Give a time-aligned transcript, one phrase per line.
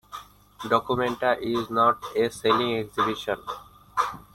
[0.67, 3.37] "Documenta" is not a selling exhibition.